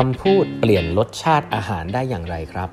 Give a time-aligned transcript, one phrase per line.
[0.00, 2.68] คำพูดเปลี่ยนรสชาติอาหารได้อย่างไรครับ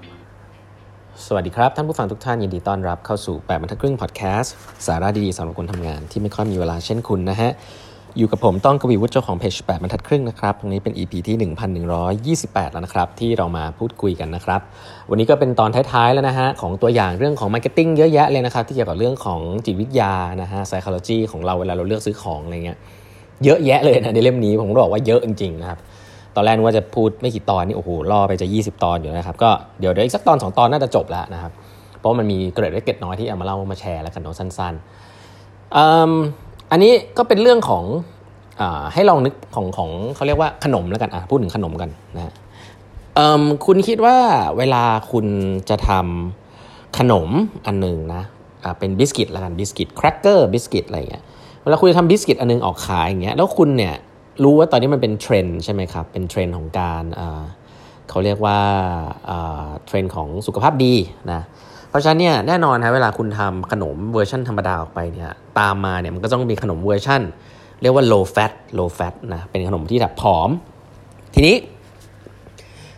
[1.26, 4.54] สวัสดีครับ ท่านผู้ฟังทุกท่านยินดีต้อนรับเข้าสู่8บรรทัดครึ่งพอดแคสต์
[4.88, 7.52] สาระดีๆสำหรับคนทำงานที่ไม่ค่อยมีเวลาเช่นคุณนะฮะ
[8.18, 11.36] อยู่กับผมต้องกวีวุฒิเจ้าของเพจ8บรรทัดครึ่งนะครับตรงนี้เป็น EP ที่
[12.34, 14.62] 1128 แล้วนะครับ ที่เรามาพูดคุยกันนะครับ
[15.10, 22.78] วันนี้ก็เป็นตอนท้ายๆแล้วนะฮะของตัวอย่างเรื่องของ marketing เยอะแยะเลยนะครับที่เกี่ยวกับเรื่องของจิตวิทยานะฮะ psychology ของเราเวลาเราเลือกซื้อของอะไรเงี้ย
[23.44, 25.80] เยอะแยะเลยนะในเล่มนี้ผมบอกว่าเยอะจริงๆนะครับ
[26.36, 29.50] ตอนแรกว่าจะพูดไม่กี่ตอนนี่โอ้โหล่อไปจะ 20 ตอนอยู่นะครับ ก็
[29.80, 31.52] เดี๋ยวเดี๋ยวอีกสักตอน 2 ตอนน่าจะจบแล้วนะครับ
[32.00, 37.84] เพราะมันมีเกร็ดเล็กเกร็ดน้อยที่เอามาเล่ามาแชร์แล้วกันเนาะสั้นๆอันนี้ก็เป็นเรื่องของ
[38.62, 38.64] อ
[38.94, 42.34] ให้ลองนึกของของเขาเรียกว่าขนมแล้วกันอะพูดถึงขนมกันนะ
[43.66, 44.18] คุณคิดว่า
[44.58, 45.26] เวลาคุณ
[45.70, 47.30] จะทำขนม
[47.66, 51.24] อันหนึ่งนะะเป็นบิสกิตแล้วกันบิสกิตแครกเกอร์บิสกิตอะไรเงี้ย
[51.64, 53.96] เวลาคุณจะทำบิสกิตอันนึงออกขายอย่างเงี้ยแล้วคุณเนี่ย
[54.44, 57.04] รู้ว่าตอนนี้มันเป็นเทรนด์ใช่ไหมครับ เป็นเทรนด์ของการ
[58.10, 58.60] เขาเรียกว่า
[59.86, 60.94] เทรนด์ของสุขภาพดี
[61.32, 61.42] นะ
[61.90, 67.22] เพราะฉะนั้นเนี่ยแน่นอนนะเวลาคุณทำขนมเวอร์ชันธรรมดาออกไปเนี่ยตามมาเนี่ยมันก็ต้องมีขนมเวอร์ชัน
[67.82, 70.50] เรียกว่า low fat low fat นะเป็นขนมที่แบบผอม
[71.34, 71.56] ทีนี้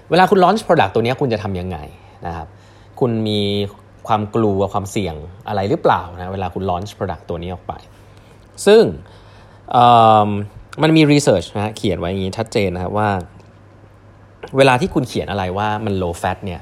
[0.10, 1.78] เวลาคุณ launch product ตัวนี้คุณจะทำยังไง
[2.26, 2.48] นะครับ
[3.00, 3.40] คุณมี
[4.08, 5.16] ความกลัวความเสี่ยง
[5.48, 7.74] อะไรหรือเปล่านะเวลาคุณ launch product ตัวนี้ออกไป
[8.66, 8.84] ซึ่ง
[10.82, 13.10] มันมีรีเสิร์ชนะเขียนไว้อย่างนี้ชัดเจนนะครับว่า
[14.58, 16.62] เวลาที่คุณเขียนอะไรว่ามัน low fat เนี่ย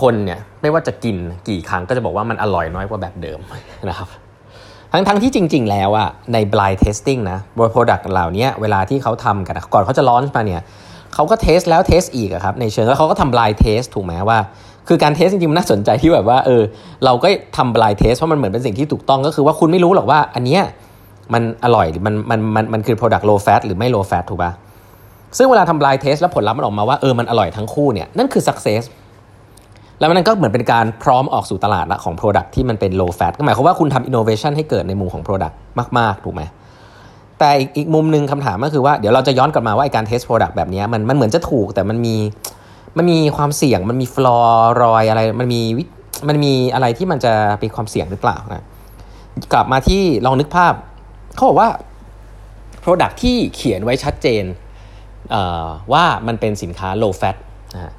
[0.00, 1.16] คนเนี่ยไม่ว่าจะกิน
[1.48, 3.38] กี่ครั้งก็จะบอกว่ามันอร่อยน้อยกว่าแบบเดิม
[3.88, 4.08] นะครับ
[4.92, 10.62] ทั้งทั้งที่จริง ๆ แล้วอะใน blind testing นะบน product เหล่านี้เวลาที่เขาทำกันก่อนเขาจะร้อนมาเนี่ย
[11.14, 14.38] เขาก็เทสแล้วเทสอีกครับในเชิงแล้วเขาก็ทำ blind test ถูกไหมว่า
[14.88, 16.62] คือการเทสจริงๆมันน่าสนใจที่แบบว่าเออ
[17.04, 20.62] เราก็ทำ blind test เพราะมันเหมือนเป็นสิ่งที่ถูกต้องก็คือว่าคุณไม่รู้หรอกว่าอันเนี้ย
[21.32, 24.52] มันอร่อยมันมันมันมันคือ product low fat หรือไม่ low fat ถูกปะ
[25.38, 28.82] ซึ่งเวลาทำ blind test แล้วผลลัพธ์มันออกมาว่าเออมันอร่อยทั้งคู่เนี่ยนั่นคือ success
[29.98, 35.54] แล้วมันก็เหมือนเป็นการพร้อมออกสู่ตลาดละของ product ที่มันเป็น low fat ก็หมายความว่าคุณทำ innovation ให้เกิดในมุมของ product
[35.98, 36.42] มาก ๆ ถูกไหม
[37.38, 42.16] แต่อีกมุมหนึ่งคำถามก็คือว่าเดี๋ยวเราจะย้อนกลับมาว่าการ test product แบบนี้มันมันเหมือนจะถูกแต่มันมี
[42.96, 45.60] มันมีความเสี่ยงมันมีฟลอร์รอยอะไรมันมี
[46.28, 48.64] มันมีอะไรที่มันจะเป็นความเสี่ยงหรือเปล่านะ
[49.52, 50.74] กลับมาที่ลองนึกภาพ
[51.34, 51.70] เขาบอกว่า
[52.84, 54.44] Product ที่เขียนไว้ชัดเจน
[55.92, 57.36] ว่ามันเป็นสินค้า low fat
[57.74, 57.92] นะ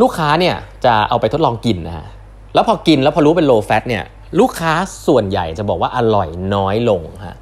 [0.00, 2.06] ลูกค้าเนี่ยจะเอาไปทดลองกินนะฮะ
[2.54, 4.04] แล้วพอกินแล้วพอรู้เป็น low fat เนี่ย
[4.40, 4.72] ลูกค้า
[5.06, 7.36] ส่วนใหญ่จะบอกว่าอร่อยน้อยลงฮะ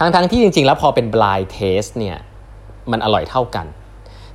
[0.00, 2.16] ทั้งทั้งที่จริง ๆ แล้วพอเป็น blind taste เนี่ย
[2.92, 3.66] มันอร่อยเท่ากัน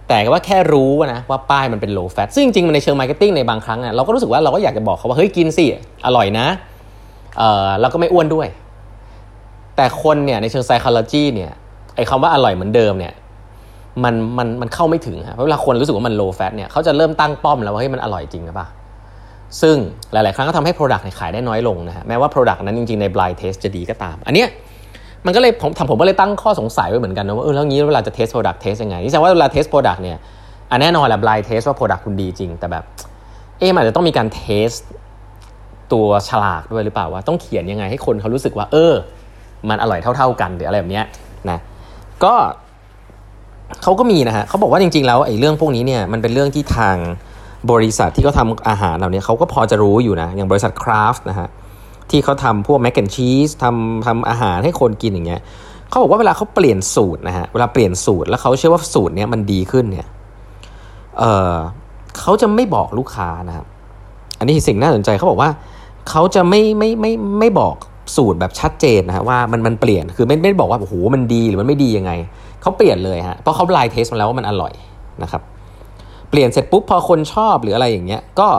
[0.07, 5.65] แต่ว่าแค่รู้นะว่าป้ายมันเป็น low fat ซึ่งจริงๆมันในเชิง marketing ในบางครั้งเนี่ยเราก็รู้สึกว่าเราก็อยากจะบอกเขาว่าเฮ้ยกินสิ
[6.05, 6.47] อร่อยนะ
[7.37, 8.47] เออแล้วก็ไม่อ้วนด้วย
[9.75, 11.51] แต่คนเนี่ยในเชิง psychology เนี่ย
[11.95, 13.13] ไอ้คำว่าอร่อยเหมือนเดิมเนี่ย
[14.03, 18.67] มันมันมันเข้าไม่ถึงครับเพราะเวลาคนรู้สึกว่ามัน low fat เนี่ยเขาจะเริ่มตั้งป้อมแล้วว่าเฮ้ยมันอร่อยจริงหรือเปล่า
[19.61, 19.75] ซึ่ง
[20.11, 24.47] หลาย ๆ ครั้งก็ทำให้ product ขายได้น้อยลงนะฮะแม้ว่า product นั้นจริง ๆ ใน blind test จะดีก็ตาม อันเนี้ย
[25.25, 30.17] มันก็เลยผมทำผมก็เลยตั้งข้อสงสัยไว้เหมือนกันนะว่าเออแล้วงี้เวลาจะ test product test ยังไงนี่แสดงว่าเวลา test product เนี่ย
[30.71, 32.83] อันแน่นอนแหละ blind test ว่า product คุณดีจริง แต่แบบ
[33.59, 34.79] เอ๊ะมันจะต้องมีการ test
[35.93, 38.93] ตัวฉลากด้วยหรือเปล่าว่าต้องเขียนยังไงให้คนเขารู้สึกว่าเออ
[39.69, 41.01] มันอร่อยเท่า ๆ กันหรืออะไรแบบนี้
[41.49, 41.59] นะ
[42.23, 42.33] ก็
[43.83, 46.97] เขาก็มีนะฮะเขาบอกว่าจริง ๆ แล้วไอ้เรื่องพวกนี้เนี่ยมันเป็นเรื่องที่ทาง
[47.71, 51.47] บริษัทที่เขาทำอาหารเหล่านี้เขาก็พอจะรู้อยู่นะ อย่างบริษัท Kraft นะฮะ
[52.09, 55.41] ที่เขาทำพวก mac and cheese ทำทำอาหารให้คนกินอย่างเงี้ย
[55.89, 60.07] เขาบอกว่าเวลาเขาเปลี่ยนสูตรนะฮะเวลาเปลี่ยนสูตรแล้วเขาเชื่อว่าสูตรเนี้ยมันดีขึ้นเนี่ย
[61.19, 61.23] เอ
[61.53, 61.55] อ
[62.19, 63.65] เขาจะไม่บอกลูกค้านะครับ
[64.39, 65.49] อันนี้สิ่งน่าสนใจเขาบอกว่า
[66.09, 67.75] เขาจะไม่ไม่ไม่ไม่บอก
[68.15, 72.11] สูตรแบบชัดเจนนะฮะว่ามันมันเปลี่ยนคือไม่ไม่บอกว่าโอ้โหมันดีหรือมันไม่ดียังไง
[72.61, 74.73] เขาเปลี่ยนเลยฮะเพราะเขา blind test มาแล้วว่ามันอร่อย
[75.23, 75.41] นะครับ
[76.29, 78.49] เปลี่ยนเสร็จปุ๊บพอคนชอบหรืออะไรอย่างเงี้ยก็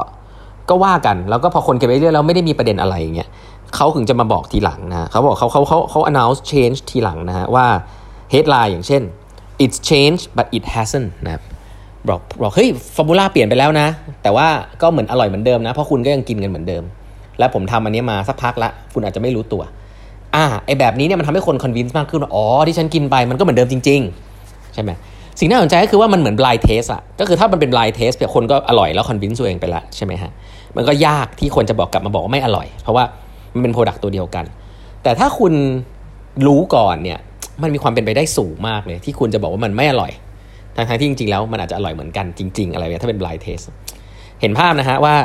[0.68, 3.28] ก็ว่ากันแล้วก็พอคนเก็บไปเรื่อยแล้วไม่ได้มีประเด็นอะไรอย่างเงี้ย
[3.74, 7.66] เขาถึงจะมาบอกทีหลังนะเขาบอกเขาเขาเขาเขา announce change ทีหลังนะฮะว่า
[8.32, 9.02] headline อย่างเช่น
[9.64, 11.42] it's changed but it hasn't นะครับ
[12.08, 13.88] บอกบอกเฮ้ยฟอร์มูล่าเปลี่ยนไปแล้วนะ
[14.22, 14.46] แต่ว่า
[14.82, 16.82] ก็เหมือนอร่อยเหมือนเดิมนะ เพราะคุณก็ยังกินกันเหมือนเดิม
[17.38, 19.62] และผมทำอันนี้มาสักพักละคุณอาจจะไม่รู้ตัว
[20.34, 24.00] อ่าไอแบบนี้เนี่ยมันทำให้คนคอนวินส์มากขึ้นว่าอ๋อที่ฉันกินไปมันก็เหมือนเดิมจริง
[24.38, 24.90] ๆ ใช่ไหม
[25.38, 30.30] สิ่งน่าสนใจก็คือว่ามันเหมือน blind test อะก็คือถ้ามันเป็น blind test เนี่ยคนก็อร่อยแล้ว convince ตัวเองไปละใช่ไหมฮะ
[30.76, 33.04] มันก็ยากที่คนจะบอกกลับมาบอกว่าไม่อร่อย เพราะว่า
[33.54, 34.44] มันเป็น product ตัวเดียวกัน
[35.02, 35.52] แต่ถ้าคุณ
[36.46, 37.18] รู้ก่อนเนี่ย
[37.62, 40.12] มันมีความเป็นไปได้สูงมากเลย ที่คุณจะบอกว่ามันไม่อร่อย
[40.76, 43.64] ทั้งที่จริงๆแล้วมันอาจจะอร่อยเหมือนกันจริง ๆ อะไรเนี่ยถ้าเป็น blind test
[44.40, 45.16] เห็นภาพนะฮะว่า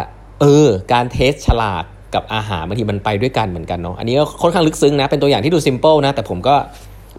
[0.42, 1.84] เออ การ test ฉลาก
[2.16, 6.56] กับอาหารบางทีมันไปด้วยกันเหมือนกันเนาะอันนี้ก็ค่อนข้างลึกซึ้งนะ เป็นตัวอย่างที่ดู simple นะ แต่ผมก็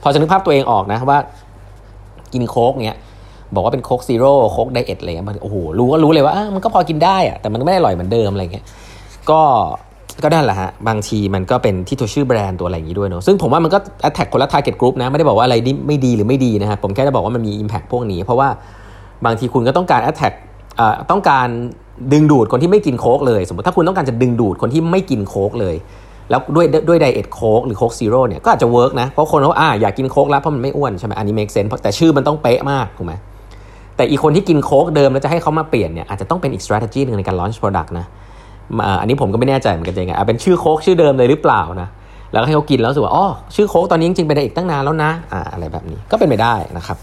[0.03, 1.19] พอจะนึกภาพตัวเองออกนะว่า
[2.33, 2.99] กินโค้กเนี้ย
[3.55, 8.65] บอกว่าเป็นโค้กซีโร่โค้กไดเอทอะไรเงี้ยโอ้โหรู้ก็รู้เลยว่ามันก็พอกินได้อะแต่มันไม่ได้อร่อยเหมือนเดิมอะไรเงี้ย
[9.31, 9.41] ก็
[10.23, 18.49] ก็ได้แหละฮะ บางทีมันก็เป็นที่ตัวชื่อแบรนด์ตัวอะไรอย่างนี้ด้วยเนาะซึ่งผมว่ามันก็ attack คนละ target group นะ ไม่ได้บอกว่าอะไรนี่ไม่ดีหรือไม่ดีนะครับผมแค่จะบอกว่ามันมี impact พวกนี้ เพราะว่า
[19.25, 20.35] บางทีคุณก็ต้องการ attack
[21.11, 21.49] ต้องการ
[22.13, 25.77] ดึงดูดคนที่ไม่กินโค้กเลย สมมติถ้าคุณต้องการจะดึงดูดคนที่ไม่กินโค้กเลย
[26.31, 33.15] แล้วด้วยด้วยไดเอทโค้กหรือโค้กซีโร่เนี่ยก็อาจจะ work นะเพราะคนเขาอ่าอยากกินโค้กแล้วเพราะมันไม่อ้วนใช่ไหมอันนี้ make sense แต่ชื่อมันต้องเป๊ะมากถูกไหม
[33.97, 38.07] แต่อีกคนที่กินโค้กเดิมแล้วจะให้เขามาเปลี่ยนเนี่ยอาจจะต้องเป็นอีก strategy หนึ่งในการ launch product นะ
[39.01, 41.89] อันนี้ผมก็ไม่แน่ใจเหมือนกันจะยังไงเป็นชื่อโค้กชื่อเดิมเลยหรือเปล่านะ
[42.33, 46.97] แล้วให้เขากินแล้วรู้สึกว่าอ๋อชื่อโค้กตอนนี้จริงๆเป็น diet ตั้งนานแล้วนะอ่าอะไรแบบนี้ก็เป็นไปได้นะครับ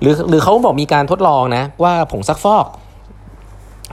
[0.00, 2.66] หรือหรือเขาบอกมีการทดลองนะ ว่าผงซักฟอก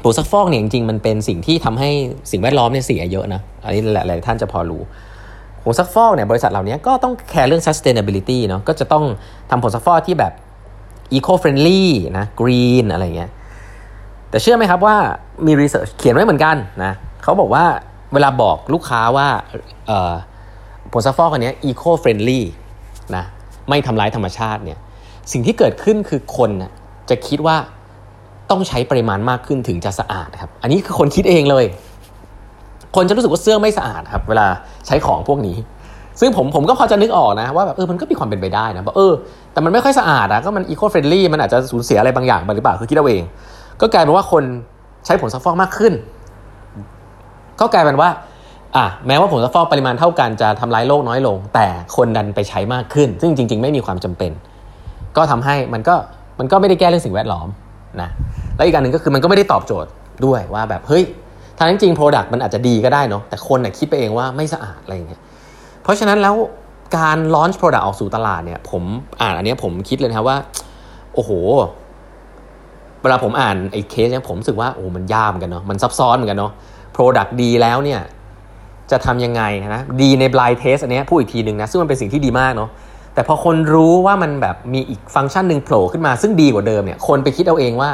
[0.03, 1.89] ผงซักฟอกเนี่ยจริงๆมันเป็นสิ่งที่ทำให้
[2.31, 4.81] สิ่งแวดล้อมเนี่ยเสียเยอะนะอันนี้หลายๆท่านจะพอรู้
[5.63, 9.03] ผงซักฟอกเนี่ยบริษัทเหล่านี้ก็ต้องแคร์เรื่อง sustainability เนาะก็จะต้อง
[9.49, 10.33] ทำผงซักฟอกที่แบบ
[11.13, 11.83] eco friendly
[12.17, 13.31] นะ green อะไรเงี้ย
[14.29, 14.95] แต่เชื่อไหมครับว่า
[15.45, 16.93] มี research เขียนไว้เหมือนกันนะ
[17.23, 17.65] เขาบอกว่า
[18.13, 19.27] เวลาบอกลูกค้าว่า
[20.91, 22.41] ผงซักฟอกอันนี้ eco friendly
[23.15, 23.23] นะ
[23.69, 24.79] ไม่ทำร้ายธรรมชาติเนี่ย
[25.31, 26.49] สิ่งที่เกิดขึ้นคือคน
[27.09, 27.55] จะคิดว่า
[28.49, 31.65] ต้องใช้ปริมาณมากขึ้นถึงจะสะอาดครับ อันนี้คือคนคิดเองเลย
[32.95, 34.47] คนจะรู้สึกว่าเสื้อไม่สะอาดครับ เวลา
[34.87, 35.57] ใช้ของพวกนี้
[36.19, 39.13] ซึ่งผมผมก็พอจะนึกออกนะว่าแบบเออมันก็มีความเป็นไปได้นะบอกเออ
[39.53, 43.23] แต่มันไม่ค่อยสะอาดอะก็มัน eco friendly มันอาจจะสูญเสียอะไรบางอย่างไปหรือเปล่าคือคิดเอาเอง
[43.81, 44.43] ก็กลายเป็นว่าคน
[45.05, 45.93] ใช้ผงซักฟอกมากขึ้น
[47.59, 48.09] ก็กลายเป็นว่า
[48.75, 54.31] อะแม้ว่าผงซักฟอกปริมาณเท่ากันจะทำลายโลกน้อยลง แต่คนดันไปใช้มากขึ้น ซึ่งจริง ๆ ไม่มีความจำเป็น
[55.17, 55.95] ก็ทำให้มันก็
[56.39, 57.47] มันก็ไม่ได้แก้เรื่องสิ่งแวดล้อม
[58.01, 58.09] นะ
[58.55, 59.89] แล้วอีกประการหนึ่งก็คือมันก็ไม่ได้ตอบโจทย์
[60.25, 61.03] ด้วยว่าแบบเฮ้ย
[61.57, 65.21] ทางจริง product มันอาจจะดีก็ได้เนาะแต่คนเนี่ยคิดไปเองว่าไม่สะอาดอะไรอย่างเงี้ย
[65.83, 66.35] เพราะฉะนั้นแล้ว
[66.97, 68.83] การ launch product ออกสู่ตลาดเนี่ยผม
[69.21, 70.37] อ่านอันนี้ผมคิดเลยนะว่า
[71.13, 71.31] โอ้โห
[73.01, 76.51] เวลาผมอ่านไอ้เคสเนี่ยผมรู้สึกว่าโอ้มันยากเหมือนกันเนาะมันซับซ้อนเหมือนกันเนาะ
[76.93, 77.99] product ดีแล้วเนี่ย
[78.91, 79.41] จะทำยังไง
[79.75, 82.69] นะดีใน blind test อันนี้พูดอีกทีหนึ่งนะซึ่งมันเป็นสิ่งที่ดีมากเนาะ
[83.15, 87.89] แต่พอคนรู้ว่ามันแบบมีอีกฟังก์ชันหนึ่งโผล่ขึ้นมาซึ่งดีกว่าเดิมเนี่ย คนไปคิดเอาเองว่า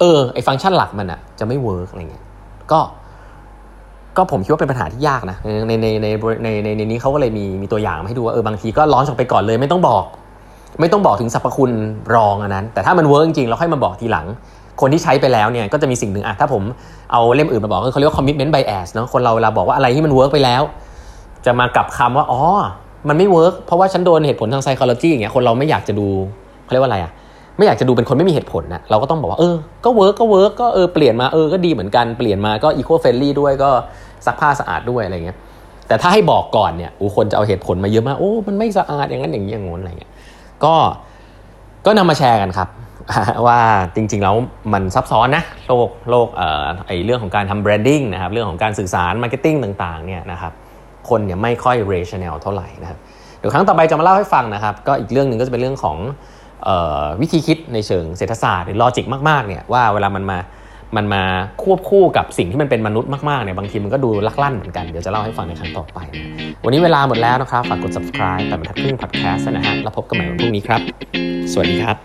[0.00, 2.24] เออไอฟังก์ชันหลักมันอะจะไม่ work อะไรเงี้ย
[2.72, 2.80] ก็
[4.16, 5.36] ก็ผมคิดว่าเป็นปัญหาที่ยากนะ
[5.68, 6.06] ในในใน
[6.44, 10.04] ในในในนี้เขาก็เลยมีมีตัวอย่างมาให้ดูว่าเออบางทีก็ launch ออกไปก่อนเลย ไม่ต้องบอก
[10.80, 11.72] ไม่ต้องบอกถึงสรรพคุณ
[12.14, 14.26] รองอันนั้น แต่ถ้ามัน work จริงเราค่อยมาบอกทีหลัง
[14.80, 16.62] คนที่ใช้ไปแล้วเนี่ยก็จะมีสิ่งหนึ่งอะถ้าผม
[17.12, 20.62] เอาเล่มอื่นมาบอกเขาเรียกว่า commitment bias เนาะคนเราเวลาบอกว่าอะไรที่มัน work ไปแล้ว
[21.46, 22.42] จะมากลับคำว่าอ๋อ
[23.08, 26.08] มันไม่ work เพราะว่าฉันโดนเหตุผลทาง psychology อย่างเงี้ยคนเราไม่อยากจะดู
[26.64, 27.12] เขาเรียกว่าอะไรอะ
[27.58, 29.54] ไม่อยากจะดูเป็นคนไม่มีเหตุผลนะเราก็ต้องบอกว่าเออ
[29.84, 33.70] ก็ work ก็ work ก็เออเปลี่ยนมาเออก็ดีเหมือนกันเปลี่ยนมาก็ eco friendly ด้วยก็
[34.26, 35.38] ซักผ้าสะอาดด้วยอะไรเงี้ย
[35.88, 40.12] แต่ถ้าให้บอกก่อนเนี่ยโอ้คนจะเอาเหตุผลมาเยอะมากโอ้มันไม่สะอาดอย่างนั้นอย่างนี้อย่างงู้นอะไรเงี้ย
[40.64, 40.74] ก็
[41.86, 42.68] ก็นำมาแชร์กันครับ
[43.46, 43.60] ว่า
[43.94, 44.36] จริงๆแล้ว
[44.72, 50.52] มันซับซ้อนนะโลกโลกเอ่อไอเรื่องของการทำ branding นะครับเรื่องของการสื่อสาร marketing ต่างๆเนี่ยนะครับ
[51.08, 52.98] คนเนี่ยไม่ค่อย rational เท่าไหร่นะครับ
[53.38, 55.96] เดี๋ยวครั้งต่อไปจะมาเล่าให้ฟังนะครับ ก็อีกเรื่องหนึ่งก็จะเป็นเรื่องของ
[57.20, 60.38] วิธีคิดในเชิงเศรษฐศาสตร์หรือ logic มากๆเนี่ยว่าเวลามันมา
[60.96, 61.22] มันมา
[61.62, 65.98] ควบคู่กับสิ่งที่มันเป็นมนุษย์มากๆเนี่ยบางทีมันก็ดูลักลั่นเหมือนกันเดี๋ยวจะเล่าให้ฟังในครั้งต่อไป
[66.64, 70.80] วันนี้เวลาหมดแล้วนะครับ ฝากกด subscribe แปดบรรทัดครึ่ง podcast นะฮะแล้วพบกันใหม่วันพรุ่งนี้ครับ
[71.52, 71.96] สวัสดีครับ